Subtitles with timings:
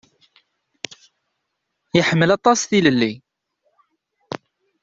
[1.95, 3.13] Yeḥmmel aṭas tilelli.